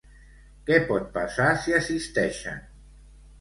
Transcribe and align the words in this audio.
Què 0.69 0.79
pot 0.91 1.05
passar 1.17 1.51
si 1.67 1.77
assisteixen? 1.81 2.65